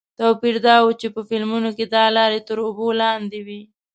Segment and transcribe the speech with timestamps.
[0.19, 3.61] توپیر دا و چې په فلمونو کې دا لارې تر اوبو لاندې وې.